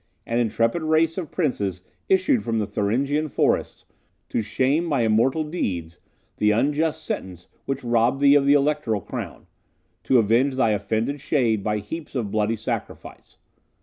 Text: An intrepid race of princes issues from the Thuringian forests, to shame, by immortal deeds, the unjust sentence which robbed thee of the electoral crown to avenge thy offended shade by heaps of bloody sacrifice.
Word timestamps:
An 0.25 0.39
intrepid 0.39 0.81
race 0.81 1.15
of 1.19 1.29
princes 1.29 1.83
issues 2.09 2.43
from 2.43 2.57
the 2.57 2.65
Thuringian 2.65 3.27
forests, 3.27 3.85
to 4.29 4.41
shame, 4.41 4.89
by 4.89 5.03
immortal 5.03 5.43
deeds, 5.43 5.99
the 6.37 6.49
unjust 6.49 7.05
sentence 7.05 7.47
which 7.65 7.83
robbed 7.83 8.19
thee 8.19 8.33
of 8.33 8.47
the 8.47 8.53
electoral 8.53 9.01
crown 9.01 9.45
to 10.05 10.17
avenge 10.17 10.55
thy 10.55 10.71
offended 10.71 11.21
shade 11.21 11.63
by 11.63 11.77
heaps 11.77 12.15
of 12.15 12.31
bloody 12.31 12.55
sacrifice. 12.55 13.37